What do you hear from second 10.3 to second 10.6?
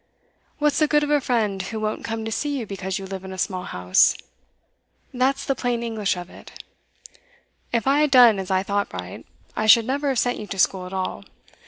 you to